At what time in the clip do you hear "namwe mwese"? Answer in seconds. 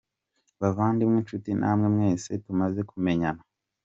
1.59-2.31